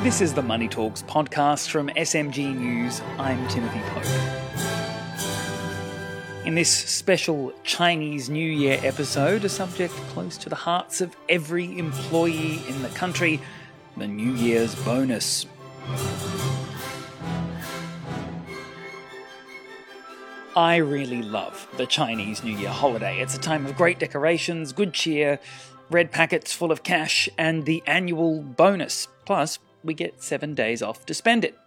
[0.00, 3.02] This is the Money Talks podcast from SMG News.
[3.18, 4.04] I'm Timothy Pope.
[6.46, 11.76] In this special Chinese New Year episode, a subject close to the hearts of every
[11.76, 13.40] employee in the country
[13.96, 15.46] the New Year's bonus.
[20.54, 23.18] I really love the Chinese New Year holiday.
[23.20, 25.40] It's a time of great decorations, good cheer,
[25.90, 29.08] red packets full of cash, and the annual bonus.
[29.24, 31.58] Plus, we get seven days off to spend it.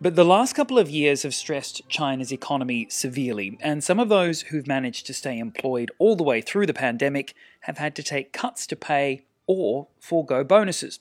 [0.00, 4.42] But the last couple of years have stressed China's economy severely, and some of those
[4.42, 8.32] who've managed to stay employed all the way through the pandemic have had to take
[8.32, 11.00] cuts to pay or forego bonuses.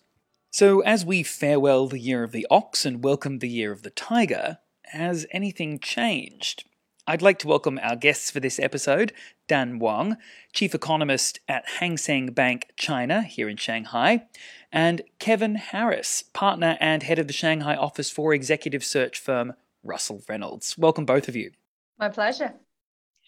[0.51, 3.89] So, as we farewell the year of the ox and welcome the year of the
[3.89, 6.65] tiger, has anything changed?
[7.05, 9.11] I'd like to welcome our guests for this episode
[9.49, 10.15] Dan Wang,
[10.53, 14.25] Chief Economist at Hang Seng Bank China here in Shanghai,
[14.71, 20.23] and Kevin Harris, Partner and Head of the Shanghai office for executive search firm Russell
[20.29, 20.77] Reynolds.
[20.77, 21.51] Welcome, both of you.
[21.99, 22.53] My pleasure.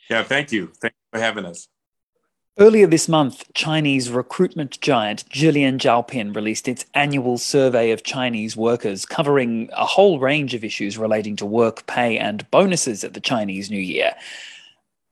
[0.09, 0.71] Yeah, thank you.
[0.79, 1.67] Thank you for having us.
[2.57, 9.05] Earlier this month, Chinese recruitment giant Zhilian Zhaopin released its annual survey of Chinese workers,
[9.05, 13.69] covering a whole range of issues relating to work, pay, and bonuses at the Chinese
[13.69, 14.13] New Year.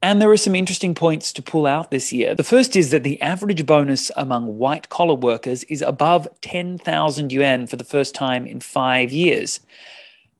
[0.02, 2.34] And there are some interesting points to pull out this year.
[2.34, 7.68] The first is that the average bonus among white collar workers is above 10,000 yuan
[7.68, 9.60] for the first time in five years.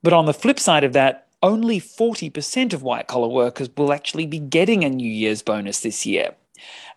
[0.04, 4.26] But on the flip side of that, only 40% of white collar workers will actually
[4.26, 6.34] be getting a New Year's bonus this year.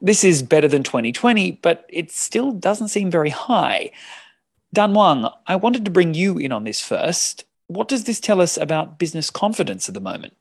[0.00, 3.90] This is better than 2020, but it still doesn't seem very high.
[4.72, 7.44] Dan Wang, I wanted to bring you in on this first.
[7.68, 10.34] What does this tell us about business confidence at the moment?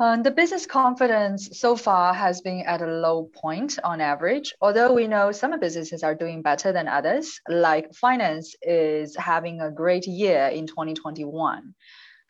[0.00, 4.94] Um, the business confidence so far has been at a low point on average, although
[4.94, 10.06] we know some businesses are doing better than others, like finance is having a great
[10.06, 11.74] year in 2021.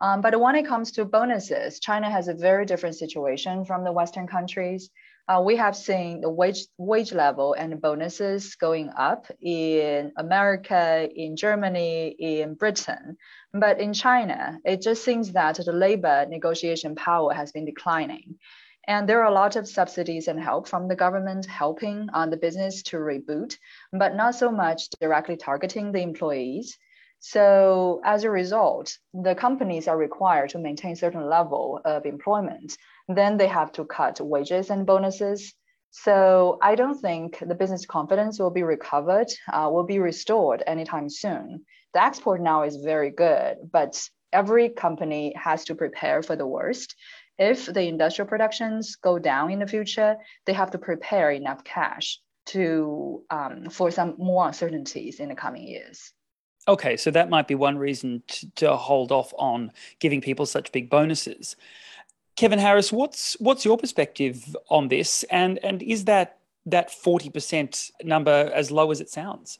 [0.01, 3.93] Um, but when it comes to bonuses, China has a very different situation from the
[3.93, 4.91] Western countries
[5.29, 11.37] uh, we have seen the wage wage level and bonuses going up in America, in
[11.37, 13.17] Germany, in Britain,
[13.53, 18.39] but in China, it just seems that the labor negotiation power has been declining.
[18.87, 22.37] And there are a lot of subsidies and help from the government helping on the
[22.37, 23.57] business to reboot,
[23.93, 26.79] but not so much directly targeting the employees.
[27.21, 32.77] So as a result, the companies are required to maintain certain level of employment
[33.17, 35.55] then they have to cut wages and bonuses.
[35.91, 41.09] So I don't think the business confidence will be recovered, uh, will be restored anytime
[41.09, 41.65] soon.
[41.95, 44.01] The export now is very good, but
[44.33, 46.95] every company has to prepare for the worst.
[47.39, 50.17] If the industrial productions go down in the future,
[50.47, 55.67] they have to prepare enough cash to um, for some more uncertainties in the coming
[55.67, 56.13] years.
[56.69, 60.73] Okay, so that might be one reason to, to hold off on giving people such
[60.73, 61.57] big bonuses.
[62.37, 67.91] Kevin Harris, what's what's your perspective on this, and and is that that forty percent
[68.03, 69.59] number as low as it sounds?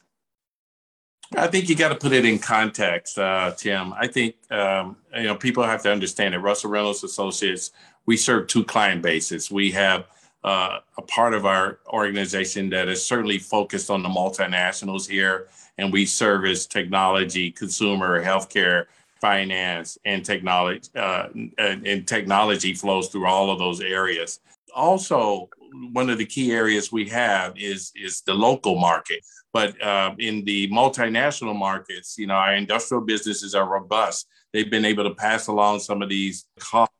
[1.35, 3.93] I think you got to put it in context, uh, Tim.
[3.93, 7.71] I think um, you know people have to understand that Russell Reynolds Associates
[8.05, 9.51] we serve two client bases.
[9.51, 10.05] We have
[10.43, 15.47] uh, a part of our organization that is certainly focused on the multinationals here,
[15.77, 18.85] and we service technology, consumer, healthcare,
[19.21, 21.27] finance and technology uh,
[21.59, 24.39] and, and technology flows through all of those areas.
[24.73, 25.47] Also
[25.93, 29.23] one of the key areas we have is is the local market.
[29.53, 34.27] But uh, in the multinational markets you know our industrial businesses are robust.
[34.53, 36.95] They've been able to pass along some of these costs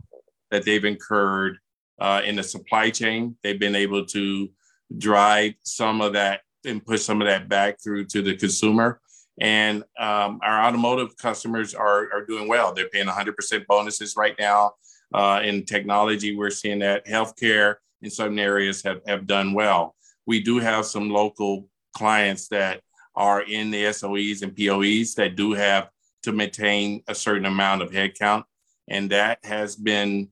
[0.52, 1.58] that they've incurred
[2.00, 3.36] uh, in the supply chain.
[3.44, 4.50] They've been able to
[4.98, 9.00] drive some of that and push some of that back through to the consumer
[9.40, 12.74] and um, our automotive customers are, are doing well.
[12.74, 14.74] They're paying 100% bonuses right now.
[15.14, 19.96] Uh, in technology, we're seeing that healthcare in certain areas have, have done well.
[20.26, 22.82] We do have some local clients that
[23.16, 25.90] are in the SOEs and POEs that do have
[26.24, 28.44] to maintain a certain amount of headcount.
[28.88, 30.30] And that has been,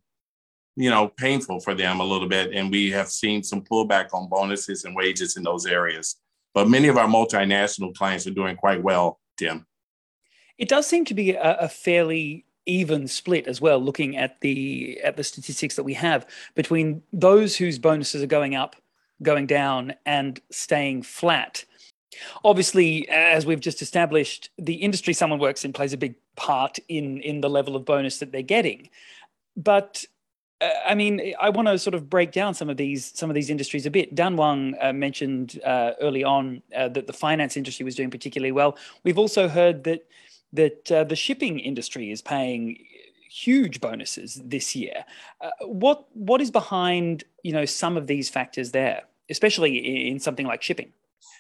[0.80, 2.54] you know, painful for them a little bit.
[2.54, 6.16] And we have seen some pullback on bonuses and wages in those areas.
[6.54, 9.68] But many of our multinational clients are doing quite well, Tim.
[10.58, 15.00] It does seem to be a, a fairly even split as well looking at the
[15.04, 18.76] at the statistics that we have between those whose bonuses are going up
[19.24, 21.66] going down and staying flat
[22.44, 27.22] obviously as we've just established the industry someone works in plays a big part in
[27.22, 28.88] in the level of bonus that they're getting
[29.56, 30.06] but
[30.62, 33.50] I mean, I want to sort of break down some of these some of these
[33.50, 34.14] industries a bit.
[34.14, 38.52] Dan Wang uh, mentioned uh, early on uh, that the finance industry was doing particularly
[38.52, 38.78] well.
[39.04, 40.06] We've also heard that
[40.54, 42.78] that uh, the shipping industry is paying
[43.30, 45.06] huge bonuses this year.
[45.40, 50.46] Uh, what what is behind you know some of these factors there, especially in something
[50.46, 50.92] like shipping?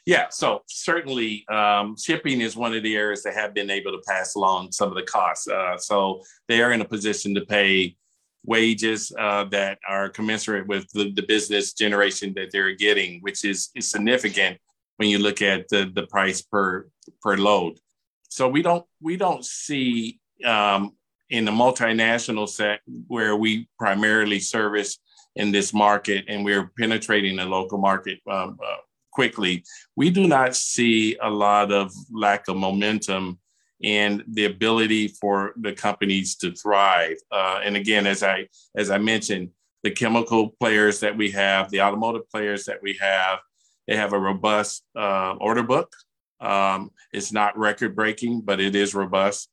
[0.05, 4.01] Yeah, so certainly um, shipping is one of the areas that have been able to
[4.07, 5.47] pass along some of the costs.
[5.47, 7.95] Uh, so they are in a position to pay
[8.45, 13.69] wages uh, that are commensurate with the, the, business generation that they're getting, which is,
[13.75, 14.57] is significant
[14.97, 16.87] when you look at the, the price per
[17.21, 17.79] per load.
[18.29, 20.93] So we don't we don't see um,
[21.29, 24.99] in the multinational set where we primarily service
[25.35, 28.77] in this market and we're penetrating the local market um, uh,
[29.11, 29.63] quickly.
[29.95, 33.39] We do not see a lot of lack of momentum
[33.83, 37.17] and the ability for the companies to thrive.
[37.31, 39.49] Uh, and again, as I as I mentioned,
[39.83, 43.39] the chemical players that we have, the automotive players that we have,
[43.87, 45.93] they have a robust uh, order book.
[46.41, 49.49] Um, it's not record breaking, but it is robust.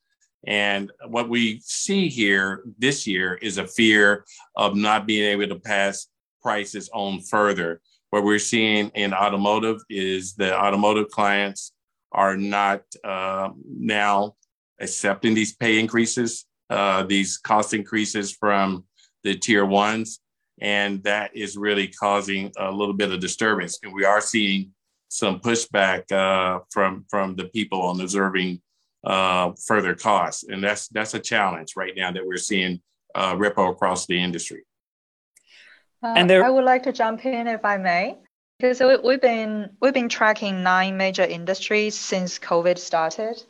[0.46, 4.24] And what we see here this year is a fear
[4.54, 6.06] of not being able to pass
[6.42, 7.80] prices on further.
[8.10, 11.72] What we're seeing in automotive is the automotive clients
[12.16, 14.34] are not uh, now
[14.80, 18.84] accepting these pay increases, uh, these cost increases from
[19.22, 20.20] the tier ones.
[20.60, 23.78] And that is really causing a little bit of disturbance.
[23.82, 24.72] And we are seeing
[25.08, 28.62] some pushback uh, from, from the people on observing
[29.04, 30.44] uh, further costs.
[30.44, 32.80] And that's, that's a challenge right now that we're seeing
[33.14, 34.64] uh, ripple across the industry.
[36.02, 38.16] Uh, and there, I would like to jump in if I may.
[38.58, 43.42] Because we've been we've been tracking nine major industries since COVID started,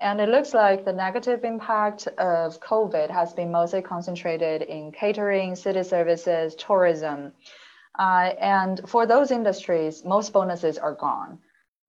[0.00, 5.54] and it looks like the negative impact of COVID has been mostly concentrated in catering,
[5.54, 7.34] city services, tourism,
[7.98, 11.38] uh, and for those industries, most bonuses are gone.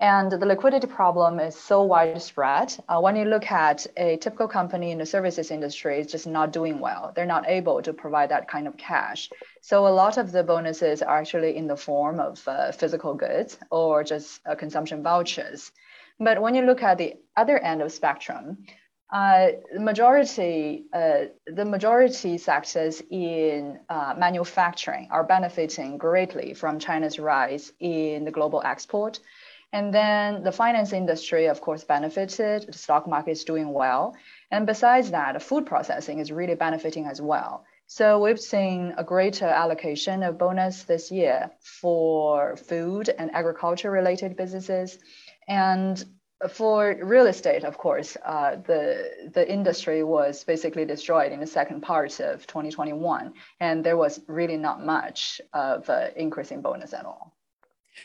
[0.01, 2.75] And the liquidity problem is so widespread.
[2.89, 6.51] Uh, when you look at a typical company in the services industry, it's just not
[6.51, 7.13] doing well.
[7.15, 9.29] They're not able to provide that kind of cash.
[9.61, 13.57] So a lot of the bonuses are actually in the form of uh, physical goods
[13.71, 15.71] or just uh, consumption vouchers.
[16.19, 18.65] But when you look at the other end of spectrum,
[19.13, 27.17] uh, the majority, uh, the majority sectors in uh, manufacturing are benefiting greatly from China's
[27.17, 29.19] rise in the global export.
[29.75, 32.65] And then the finance industry, of course, benefited.
[32.67, 34.15] The stock market is doing well.
[34.49, 37.65] And besides that, food processing is really benefiting as well.
[37.85, 44.37] So we've seen a greater allocation of bonus this year for food and agriculture related
[44.37, 44.97] businesses.
[45.45, 46.01] And
[46.49, 51.81] for real estate, of course, uh, the the industry was basically destroyed in the second
[51.81, 57.05] part of 2021, and there was really not much of an increase in bonus at
[57.05, 57.34] all.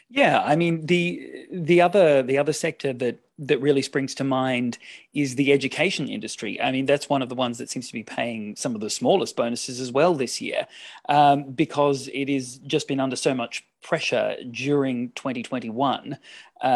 [0.08, 4.76] Yeah, I mean the the other the other sector that that really springs to mind
[5.14, 6.60] is the education industry.
[6.60, 8.90] I mean that's one of the ones that seems to be paying some of the
[8.90, 10.66] smallest bonuses as well this year,
[11.08, 16.18] um, because it has just been under so much pressure during 2021,
[16.62, 16.66] uh,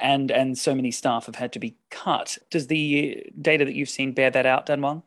[0.00, 2.38] and and so many staff have had to be cut.
[2.50, 5.02] Does the data that you've seen bear that out, Dan Wang?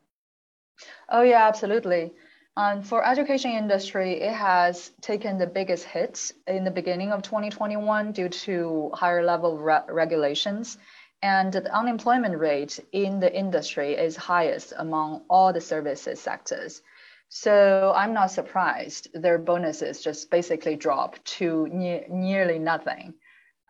[1.09, 2.13] Oh yeah, absolutely.
[2.57, 8.11] Um, for education industry, it has taken the biggest hits in the beginning of 2021
[8.11, 10.77] due to higher level re regulations.
[11.23, 16.81] And the unemployment rate in the industry is highest among all the services sectors.
[17.29, 23.13] So I'm not surprised their bonuses just basically drop to ne nearly nothing.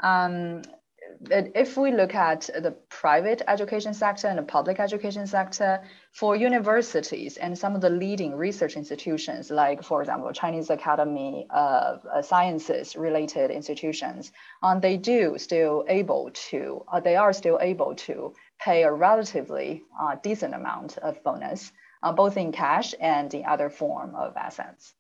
[0.01, 0.63] Um,
[1.29, 7.37] if we look at the private education sector and the public education sector, for universities
[7.37, 12.95] and some of the leading research institutions, like, for example, Chinese Academy of uh, Sciences
[12.95, 14.31] related institutions,
[14.63, 19.83] um, they do still able to, uh, they are still able to pay a relatively
[19.99, 21.71] uh, decent amount of bonus,
[22.03, 24.93] uh, both in cash and the other form of assets.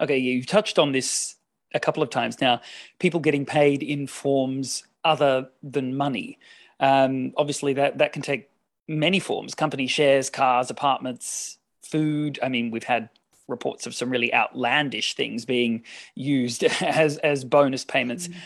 [0.00, 1.36] Okay, you've touched on this
[1.74, 2.60] a couple of times now.
[2.98, 6.38] People getting paid in forms other than money.
[6.80, 8.48] Um, obviously, that that can take
[8.88, 12.38] many forms: company shares, cars, apartments, food.
[12.42, 13.08] I mean, we've had
[13.48, 18.28] reports of some really outlandish things being used as as bonus payments.
[18.28, 18.38] Mm-hmm.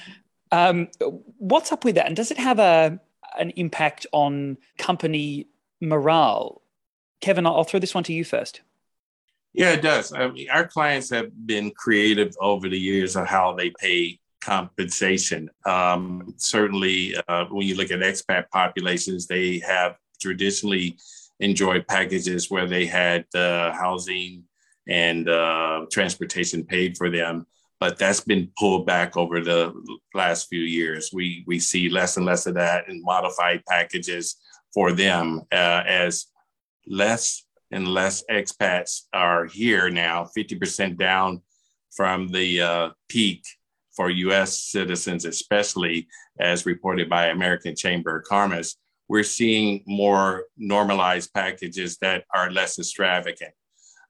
[0.52, 0.88] Um,
[1.38, 2.06] what's up with that?
[2.06, 3.00] And does it have a
[3.38, 5.46] an impact on company
[5.80, 6.62] morale?
[7.20, 8.60] Kevin, I'll throw this one to you first.
[9.52, 10.12] Yeah, it does.
[10.12, 15.50] I mean, our clients have been creative over the years of how they pay compensation.
[15.64, 20.96] Um, certainly, uh, when you look at expat populations, they have traditionally
[21.40, 24.44] enjoyed packages where they had uh, housing
[24.88, 27.46] and uh, transportation paid for them.
[27.78, 29.60] but that's been pulled back over the
[30.14, 31.10] last few years.
[31.12, 34.36] We we see less and less of that in modified packages
[34.72, 36.26] for them uh, as
[36.86, 37.24] less
[37.70, 41.42] and less expats are here now, 50% down
[41.90, 43.42] from the uh, peak
[43.96, 46.06] for US citizens, especially
[46.38, 48.76] as reported by American Chamber of Commerce.
[49.08, 53.52] We're seeing more normalized packages that are less extravagant.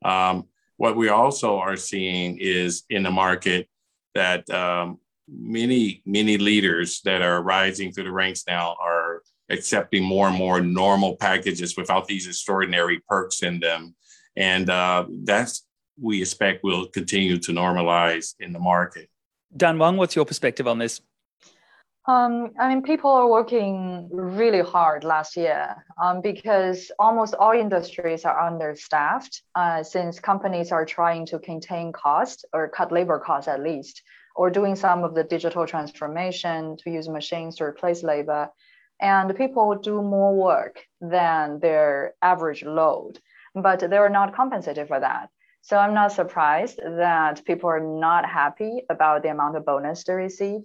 [0.04, 0.44] Um,
[0.76, 3.68] what we also are seeing is in the market
[4.14, 10.28] that um, many, many leaders that are rising through the ranks now are accepting more
[10.28, 13.94] and more normal packages without these extraordinary perks in them.
[14.36, 15.66] And uh, that's
[16.00, 19.08] we expect will continue to normalize in the market.
[19.56, 21.00] Dan Wang, what's your perspective on this?
[22.08, 28.24] Um, I mean, people are working really hard last year um, because almost all industries
[28.24, 33.60] are understaffed uh, since companies are trying to contain costs or cut labor costs at
[33.60, 34.02] least,
[34.36, 38.50] or doing some of the digital transformation to use machines to replace labor.
[39.00, 43.18] And people do more work than their average load,
[43.54, 45.30] but they are not compensated for that.
[45.66, 50.12] So I'm not surprised that people are not happy about the amount of bonus they
[50.12, 50.60] receive.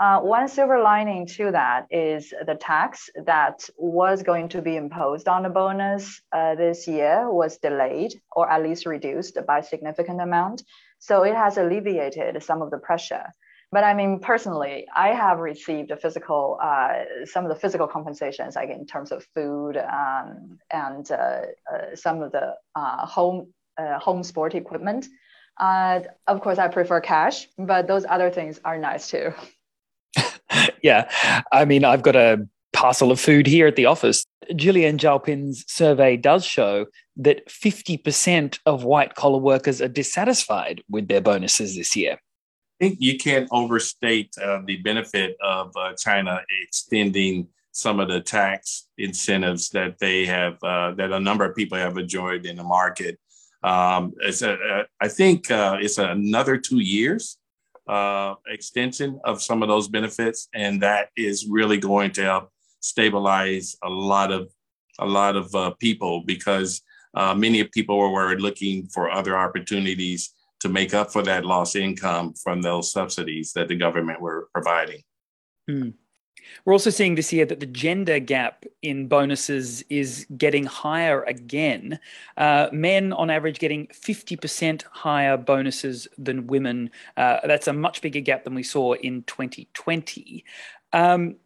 [0.00, 5.28] Uh, one silver lining to that is the tax that was going to be imposed
[5.28, 10.22] on the bonus uh, this year was delayed or at least reduced by a significant
[10.22, 10.62] amount.
[11.00, 13.26] So it has alleviated some of the pressure.
[13.70, 18.56] But I mean, personally, I have received a physical, uh, some of the physical compensations,
[18.56, 22.54] like in terms of food um, and uh, uh, some of the
[23.80, 25.08] uh, home home sport equipment.
[25.58, 29.32] of course, I prefer cash, but those other things are nice too.
[30.82, 31.10] yeah.
[31.52, 34.24] I mean, I've got a parcel of food here at the office.
[34.52, 41.20] Zhilian Zhaopin's survey does show that 50% of white collar workers are dissatisfied with their
[41.20, 42.14] bonuses this year.
[42.80, 48.20] I think you can't overstate uh, the benefit of uh, China extending some of the
[48.20, 52.64] tax incentives that they have, uh, that a number of people have enjoyed in the
[52.64, 53.18] market.
[53.62, 57.38] Um, it's a, a, I think uh, it's another two years
[57.88, 62.50] uh, extension of some of those benefits, and that is really going to help
[62.80, 64.48] stabilize a lot of
[64.98, 66.82] a lot of uh, people because
[67.14, 72.34] uh, many people were looking for other opportunities to make up for that lost income
[72.34, 75.02] from those subsidies that the government were providing.
[75.68, 75.94] Mm.
[76.64, 81.98] We're also seeing this year that the gender gap in bonuses is getting higher again.
[82.36, 86.90] Uh, men, on average, getting 50% higher bonuses than women.
[87.16, 90.44] Uh, that's a much bigger gap than we saw in 2020.
[90.92, 91.36] Um,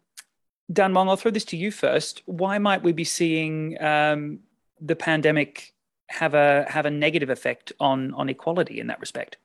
[0.71, 2.23] Dan Wang, I'll throw this to you first.
[2.25, 4.39] Why might we be seeing um,
[4.81, 5.73] the pandemic
[6.07, 9.37] have a have a negative effect on on equality in that respect?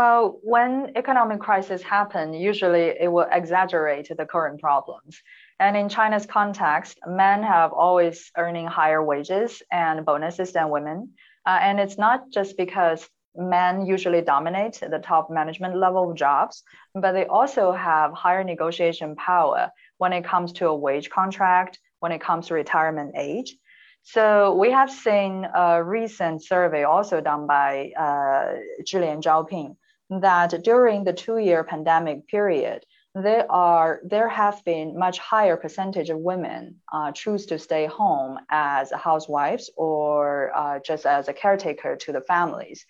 [0.00, 5.20] Well, when economic crisis happen, usually it will exaggerate the current problems.
[5.58, 11.10] And in China's context, men have always earning higher wages and bonuses than women.
[11.44, 16.62] Uh, and it's not just because men usually dominate the top management level jobs,
[16.94, 22.10] but they also have higher negotiation power when it comes to a wage contract, when
[22.10, 23.54] it comes to retirement age.
[24.02, 29.76] So we have seen a recent survey also done by uh, Zhilian Zhaopin
[30.10, 36.18] that during the two-year pandemic period, there are there have been much higher percentage of
[36.18, 42.12] women uh, choose to stay home as housewives or uh, just as a caretaker to
[42.12, 42.86] the families,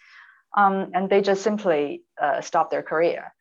[0.57, 3.33] um, and they just simply uh, stop their career.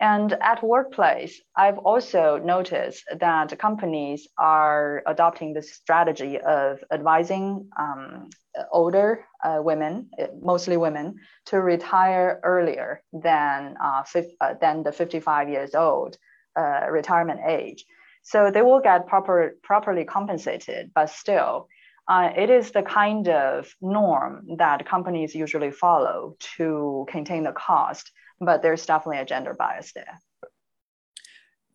[0.00, 8.28] And at workplace, I've also noticed that companies are adopting this strategy of advising um,
[8.72, 10.10] older uh, women,
[10.40, 14.02] mostly women, to retire earlier than, uh,
[14.40, 16.16] uh, than the 55 years old
[16.56, 17.84] uh, retirement age.
[18.22, 21.68] So they will get proper, properly compensated, but still,
[22.08, 28.10] uh, it is the kind of norm that companies usually follow to contain the cost
[28.44, 30.20] but there's definitely a gender bias there.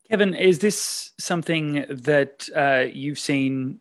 [0.10, 3.80] Kevin, is this something that uh, you've seen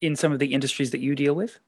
[0.00, 1.60] in some of the industries that you deal with?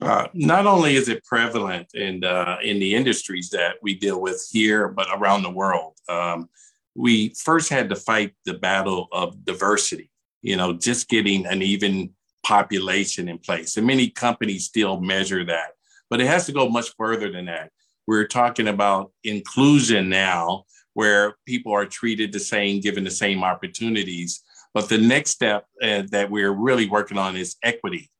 [0.00, 4.44] Uh, not only is it prevalent in uh, in the industries that we deal with
[4.50, 5.94] here, but around the world.
[6.08, 6.48] Um,
[6.94, 10.10] we first had to fight the battle of diversity.
[10.42, 12.10] You know, just getting an even
[12.44, 15.72] population in place, and many companies still measure that,
[16.10, 17.70] but it has to go much further than that
[18.06, 24.42] we're talking about inclusion now, where people are treated the same, given the same opportunities.
[24.74, 28.10] But the next step uh, that we're really working on is equity.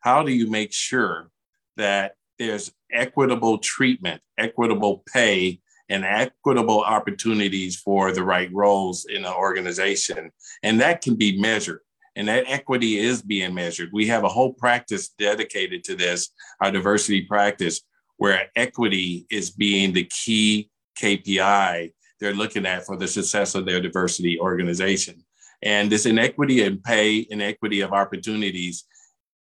[0.00, 1.30] How do you make sure
[1.76, 9.32] that there's equitable treatment, equitable pay, and equitable opportunities for the right roles in an
[9.32, 10.30] organization.
[10.62, 11.80] And that can be measured.
[12.16, 13.90] And that equity is being measured.
[13.92, 16.30] We have a whole practice dedicated to this,
[16.60, 17.82] our diversity practice,
[18.22, 23.80] where equity is being the key KPI they're looking at for the success of their
[23.80, 25.24] diversity organization.
[25.60, 28.84] And this inequity in pay, inequity of opportunities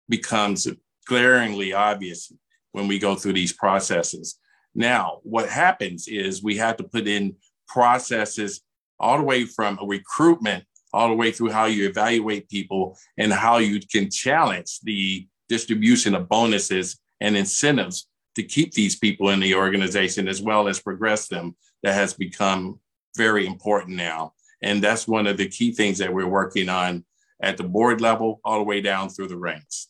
[0.08, 0.66] becomes
[1.06, 2.32] glaringly obvious
[2.72, 4.38] when we go through these processes.
[4.74, 7.36] Now, what happens is we have to put in
[7.68, 8.62] processes
[8.98, 13.30] all the way from a recruitment, all the way through how you evaluate people and
[13.30, 18.06] how you can challenge the distribution of bonuses and incentives
[18.36, 22.78] to keep these people in the organization as well as progress them that has become
[23.16, 24.32] very important now.
[24.62, 27.04] And that's one of the key things that we're working on
[27.42, 29.88] at the board level, all the way down through the ranks.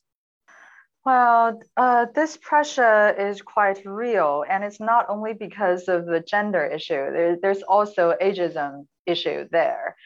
[1.05, 6.65] Well, uh, this pressure is quite real, and it's not only because of the gender
[6.67, 7.11] issue.
[7.11, 9.97] There, there's also ageism issue there,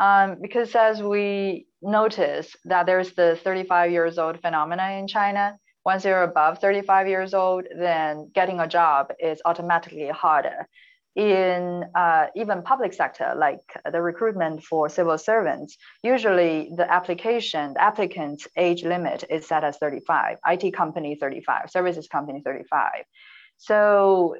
[0.00, 5.58] um, because as we notice that there's the 35 years old phenomena in China.
[5.84, 10.66] Once you're above 35 years old, then getting a job is automatically harder.
[11.14, 13.60] In uh, even public sector, like
[13.92, 19.76] the recruitment for civil servants, usually the application, the applicant's age limit is set as
[19.76, 23.04] 35, IT company 35, services company 35.
[23.58, 24.34] So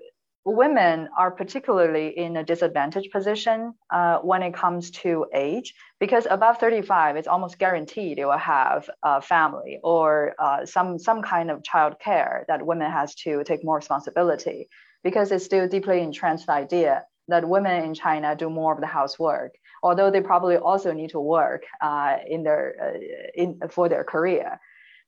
[0.45, 6.59] women are particularly in a disadvantaged position uh, when it comes to age, because above
[6.59, 11.65] 35, it's almost guaranteed you will have a family or uh, some, some kind of
[11.65, 14.69] child care that women has to take more responsibility
[15.03, 19.55] because it's still deeply entrenched idea that women in China do more of the housework,
[19.83, 22.99] although they probably also need to work uh, in their uh,
[23.35, 24.61] in for their career.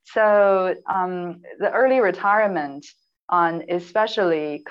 [0.05, 2.85] So um, the early retirement,
[3.29, 4.63] on especially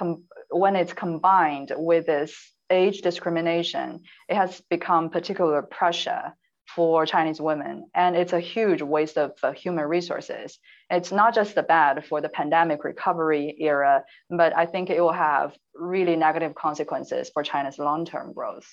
[0.51, 2.35] when it's combined with this
[2.71, 6.35] age discrimination, it has become particular pressure
[6.75, 7.89] for Chinese women.
[7.95, 10.59] And it's a huge waste of uh, human resources.
[10.91, 15.13] It's not just the bad for the pandemic recovery era, but I think it will
[15.13, 18.69] have really negative consequences for China's long-term growth.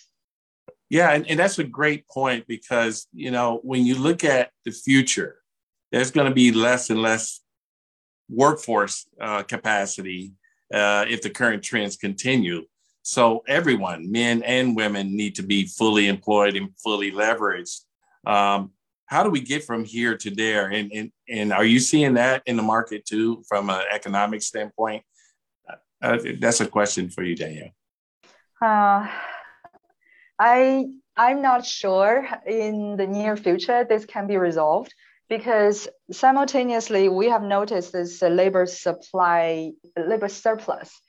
[0.89, 4.71] Yeah, and, and that's a great point because, you know, when you look at the
[4.71, 5.37] future,
[5.91, 7.41] there's going to be less and less
[8.29, 10.33] workforce uh, capacity
[10.73, 12.63] uh, if the current trends continue.
[13.03, 17.81] So everyone, men and women, need to be fully employed and fully leveraged.
[18.25, 18.71] Um,
[19.07, 20.69] how do we get from here to there?
[20.69, 25.03] And, and, and are you seeing that in the market too, from an economic standpoint?
[26.01, 27.69] Uh, that's a question for you, Danielle.
[28.61, 29.07] Uh,
[30.39, 34.93] I I'm not sure in the near future this can be resolved
[35.29, 41.01] because simultaneously we have noticed this labor supply labor surplus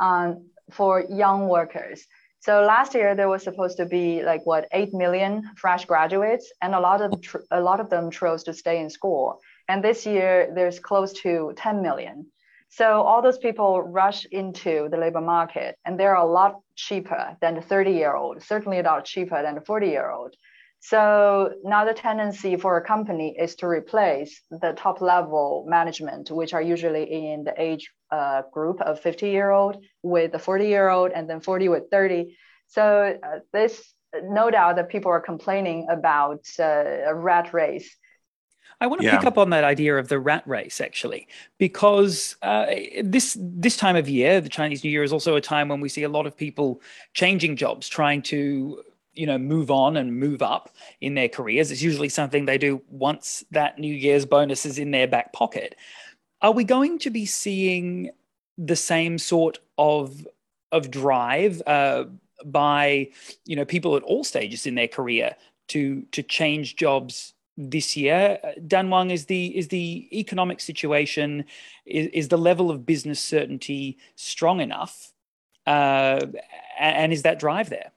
[0.00, 2.06] um, for young workers.
[2.40, 6.74] So last year there was supposed to be like what eight million fresh graduates, and
[6.74, 9.40] a lot of tr- a lot of them chose to stay in school.
[9.68, 12.26] And this year there's close to 10 million.
[12.70, 17.54] So all those people rush into the labor market, and they're a lot cheaper than
[17.54, 20.34] the 30 year old, certainly a lot cheaper than the 40 year old.
[20.80, 26.54] So now the tendency for a company is to replace the top level management, which
[26.54, 30.88] are usually in the age uh, group of 50 year old with the 40 year
[30.88, 32.36] old and then 40 with 30.
[32.68, 36.64] So uh, this, no doubt that people are complaining about uh,
[37.06, 37.94] a rat race.
[38.80, 39.18] I want to yeah.
[39.18, 41.26] pick up on that idea of the rat race, actually,
[41.58, 42.66] because uh,
[43.02, 45.88] this this time of year, the Chinese New Year, is also a time when we
[45.88, 46.80] see a lot of people
[47.12, 48.80] changing jobs, trying to
[49.18, 51.70] you know move on and move up in their careers.
[51.70, 55.74] It's usually something they do once that new year's bonus is in their back pocket.
[56.40, 58.10] Are we going to be seeing
[58.56, 60.26] the same sort of
[60.70, 62.04] of drive uh,
[62.44, 63.08] by
[63.44, 65.34] you know people at all stages in their career
[65.68, 68.38] to to change jobs this year?
[68.68, 71.44] Dan wang is the is the economic situation
[71.84, 75.12] is, is the level of business certainty strong enough
[75.66, 76.20] uh,
[76.78, 77.90] and is that drive there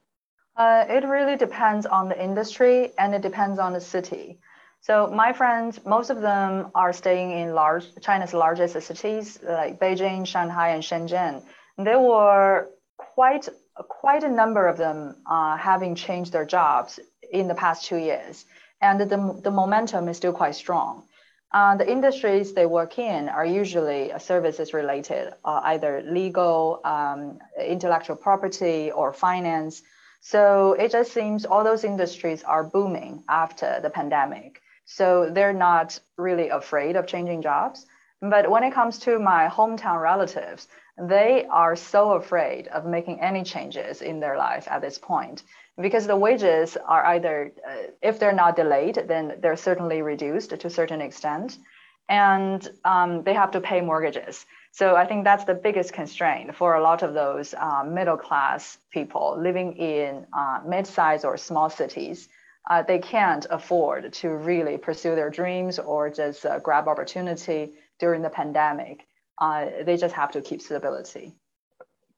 [0.56, 4.38] uh, it really depends on the industry and it depends on the city.
[4.80, 10.26] So my friends, most of them are staying in large China's largest cities like Beijing,
[10.26, 11.42] Shanghai, and Shenzhen.
[11.78, 13.48] There were quite
[13.88, 17.00] quite a number of them uh, having changed their jobs
[17.32, 18.44] in the past two years,
[18.80, 21.04] and the, the momentum is still quite strong.
[21.52, 28.16] Uh, the industries they work in are usually services related, uh, either legal, um, intellectual
[28.16, 29.82] property, or finance.
[30.24, 34.62] So it just seems all those industries are booming after the pandemic.
[34.84, 37.86] So they're not really afraid of changing jobs.
[38.20, 43.42] But when it comes to my hometown relatives, they are so afraid of making any
[43.42, 45.42] changes in their life at this point
[45.80, 50.66] because the wages are either, uh, if they're not delayed, then they're certainly reduced to
[50.68, 51.58] a certain extent,
[52.08, 54.46] and um, they have to pay mortgages.
[54.72, 58.78] So I think that's the biggest constraint for a lot of those uh, middle class
[58.90, 62.28] people living in uh, mid-sized or small cities.
[62.70, 68.22] Uh, they can't afford to really pursue their dreams or just uh, grab opportunity during
[68.22, 69.06] the pandemic.
[69.38, 71.34] Uh, they just have to keep stability.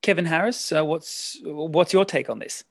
[0.00, 2.62] Kevin Harris, uh, what's what's your take on this?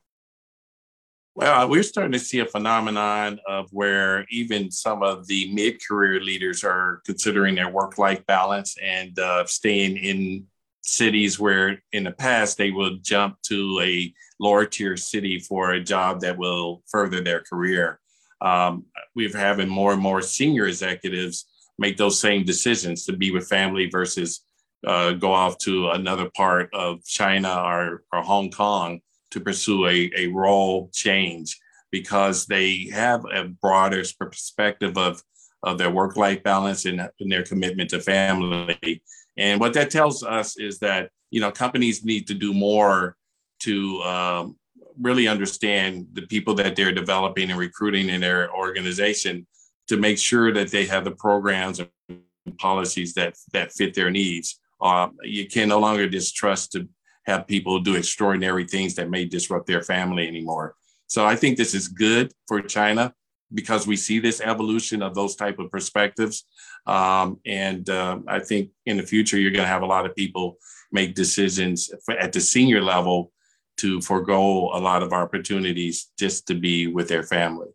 [1.35, 6.19] Well, we're starting to see a phenomenon of where even some of the mid career
[6.19, 10.45] leaders are considering their work life balance and uh, staying in
[10.83, 15.83] cities where in the past they will jump to a lower tier city for a
[15.83, 17.99] job that will further their career.
[18.39, 21.47] Um, we're having more and more senior executives
[21.79, 24.41] make those same decisions to be with family versus
[24.85, 28.99] uh, go off to another part of China or, or Hong Kong
[29.33, 31.59] to pursue a, a role change
[31.91, 35.21] because they have a broader perspective of,
[35.63, 39.01] of their work life balance and, and their commitment to family.
[39.37, 43.15] And what that tells us is that you know companies need to do more
[43.61, 44.55] to um,
[45.01, 49.47] really understand the people that they're developing and recruiting in their organization
[49.87, 54.59] to make sure that they have the programs and policies that that fit their needs.
[54.79, 56.87] Uh, you can no longer just trust to
[57.25, 60.75] have people do extraordinary things that may disrupt their family anymore.
[61.07, 63.13] So I think this is good for China
[63.53, 66.45] because we see this evolution of those type of perspectives.
[66.86, 70.15] Um, and uh, I think in the future, you're going to have a lot of
[70.15, 70.57] people
[70.91, 73.31] make decisions at the senior level
[73.77, 77.69] to forego a lot of opportunities just to be with their family.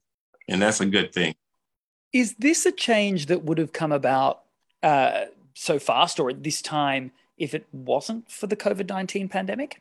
[0.48, 1.34] And that's a good thing.
[2.12, 4.42] Is this a change that would have come about
[4.82, 9.81] uh, so fast or at this time if it wasn't for the COVID 19 pandemic?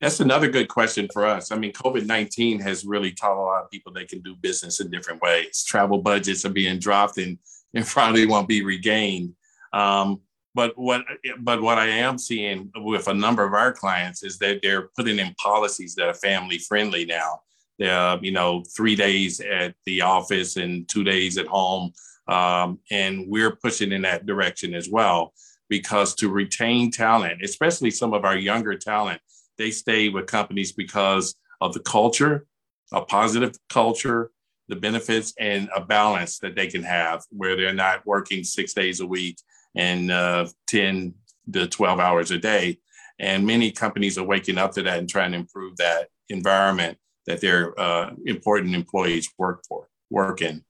[0.00, 1.52] That's another good question for us.
[1.52, 4.80] I mean, COVID 19 has really taught a lot of people they can do business
[4.80, 5.62] in different ways.
[5.64, 7.38] Travel budgets are being dropped and,
[7.74, 9.34] and probably won't be regained.
[9.72, 10.20] Um,
[10.54, 11.04] but what
[11.40, 15.18] but what I am seeing with a number of our clients is that they're putting
[15.18, 17.40] in policies that are family friendly now.
[17.78, 21.92] They're, you know, three days at the office and two days at home.
[22.28, 25.32] Um, and we're pushing in that direction as well
[25.72, 29.18] because to retain talent, especially some of our younger talent,
[29.56, 32.44] they stay with companies because of the culture,
[32.92, 34.30] a positive culture,
[34.68, 39.00] the benefits, and a balance that they can have where they're not working six days
[39.00, 39.38] a week
[39.74, 41.14] and uh, 10
[41.54, 42.78] to 12 hours a day.
[43.18, 47.40] And many companies are waking up to that and trying to improve that environment that
[47.40, 50.66] their uh, important employees work for, work in.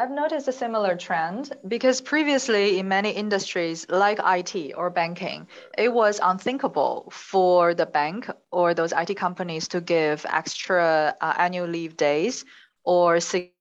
[0.00, 5.92] I've noticed a similar trend because previously in many industries like IT or banking, it
[5.92, 11.96] was unthinkable for the bank or those IT companies to give extra uh, annual leave
[11.96, 12.44] days
[12.84, 13.54] or sick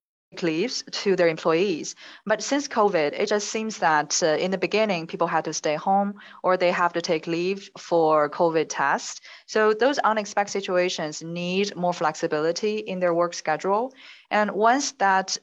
[0.44, 1.96] leaves to their employees.
[2.28, 5.76] But since COVID, it just seems that uh, in the beginning, people had to stay
[5.76, 9.22] home or they have to take leave for COVID tests.
[9.48, 13.94] So those unexpected situations need more flexibility in their work schedule.
[14.30, 15.36] And once that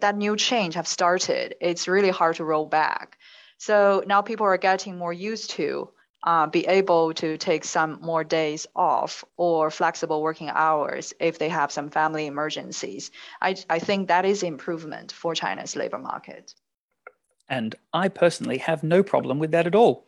[0.00, 3.18] that new change have started, it's really hard to roll back.
[3.58, 5.90] So now people are getting more used to
[6.24, 11.50] uh, be able to take some more days off or flexible working hours if they
[11.50, 13.10] have some family emergencies.
[13.40, 16.54] I, I think that is improvement for China's labor market.
[17.48, 20.06] And I personally have no problem with that at all.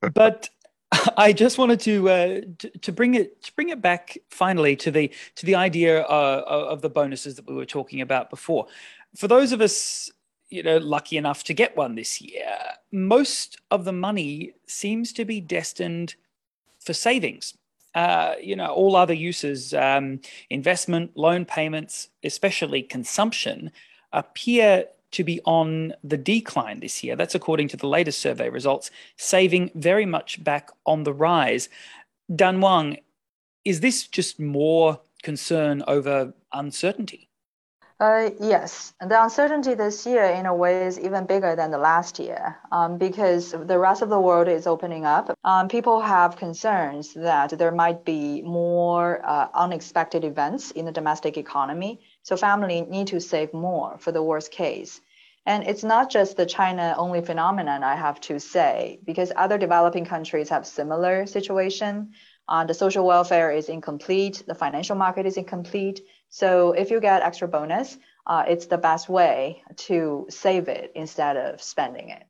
[0.00, 0.48] But
[1.16, 4.90] I just wanted to, uh, to, to bring it to bring it back finally to
[4.90, 8.66] the to the idea uh, of the bonuses that we were talking about before.
[9.16, 10.10] For those of us,
[10.48, 12.56] you know, lucky enough to get one this year,
[12.92, 16.14] most of the money seems to be destined
[16.78, 17.56] for savings.
[17.94, 20.20] Uh, you know, all other uses, um,
[20.50, 23.70] investment, loan payments, especially consumption,
[24.12, 24.84] appear
[25.16, 27.16] to be on the decline this year.
[27.16, 31.68] That's according to the latest survey results, saving very much back on the rise.
[32.34, 32.98] Dan Wang,
[33.64, 37.26] is this just more concern over uncertainty?
[37.98, 42.18] Uh, yes, the uncertainty this year, in a way, is even bigger than the last
[42.18, 45.34] year um, because the rest of the world is opening up.
[45.44, 51.38] Um, people have concerns that there might be more uh, unexpected events in the domestic
[51.38, 52.02] economy.
[52.22, 55.00] So, family need to save more for the worst case.
[55.46, 60.04] And it's not just the China only phenomenon, I have to say, because other developing
[60.04, 62.12] countries have similar situation.
[62.48, 66.00] Uh, the social welfare is incomplete, the financial market is incomplete.
[66.30, 71.36] So if you get extra bonus, uh, it's the best way to save it instead
[71.36, 72.24] of spending it.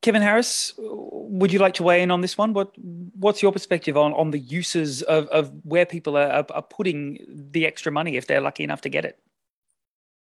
[0.00, 2.54] Kevin Harris, would you like to weigh in on this one?
[2.54, 7.18] What What's your perspective on, on the uses of, of where people are, are putting
[7.28, 9.20] the extra money if they're lucky enough to get it?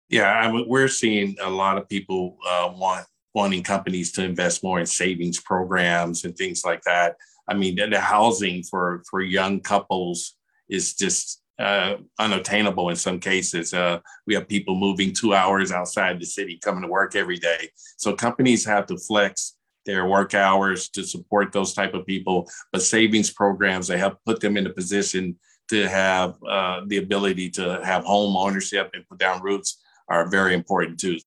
[0.09, 4.63] Yeah, I mean, we're seeing a lot of people uh, want wanting companies to invest
[4.63, 7.15] more in savings programs and things like that.
[7.49, 10.35] I mean, the housing for for young couples
[10.69, 13.73] is just uh, unattainable in some cases.
[13.73, 17.69] Uh, we have people moving two hours outside the city coming to work every day.
[17.97, 22.81] So companies have to flex their work hours to support those type of people, but
[22.81, 25.37] savings programs they help put them in a position
[25.69, 30.53] to have uh, the ability to have home ownership and put down roots are very
[30.53, 31.19] important too.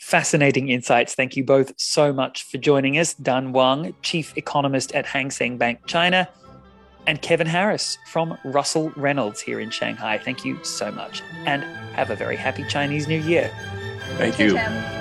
[0.00, 1.14] Fascinating insights.
[1.14, 3.14] Thank you both so much for joining us.
[3.14, 6.28] Dan Wang, Chief Economist at Hang Seng Bank China,
[7.06, 10.18] and Kevin Harris from Russell Reynolds here in Shanghai.
[10.18, 11.62] Thank you so much and
[11.94, 13.50] have a very happy Chinese New Year.
[14.18, 14.58] Thank, Thank you.
[14.58, 14.98] you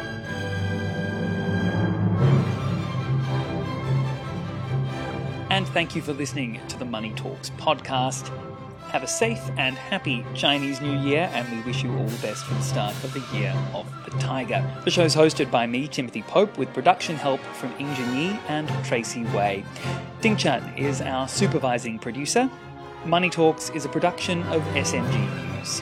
[5.58, 8.32] and thank you for listening to the Money Talks podcast.
[8.92, 12.46] Have a safe and happy Chinese New Year, and we wish you all the best
[12.46, 14.66] for the start of the Year of the Tiger.
[14.86, 18.70] The show is hosted by me, Timothy Pope, with production help from Ingenier Yi and
[18.86, 19.66] Tracy Wei.
[20.22, 22.50] Ding Chan is our supervising producer.
[23.06, 25.82] Money Talks is a production of SMG News.